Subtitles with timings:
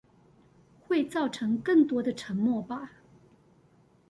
[0.79, 2.93] 會造成更多的沉默吧？